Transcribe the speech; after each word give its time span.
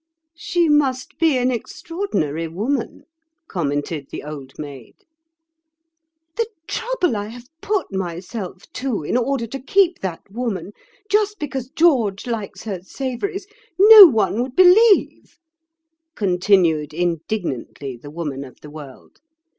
"She 0.35 0.67
must 0.67 1.19
be 1.19 1.37
an 1.37 1.51
extraordinary 1.51 2.47
woman," 2.47 3.03
commented 3.47 4.07
the 4.09 4.23
Old 4.23 4.57
Maid. 4.57 4.95
"The 6.37 6.47
trouble 6.67 7.15
I 7.15 7.27
have 7.27 7.45
put 7.61 7.93
myself 7.93 8.63
to 8.73 9.03
in 9.03 9.15
order 9.15 9.45
to 9.45 9.59
keep 9.59 9.99
that 9.99 10.23
woman, 10.31 10.71
just 11.07 11.37
because 11.37 11.69
George 11.69 12.25
likes 12.25 12.63
her 12.63 12.81
savouries, 12.81 13.45
no 13.77 14.07
one 14.07 14.41
would 14.41 14.55
believe," 14.55 15.37
continued 16.15 16.95
indignantly 16.95 17.95
the 17.95 18.09
Woman 18.09 18.43
of 18.43 18.59
the 18.61 18.71
World. 18.71 19.19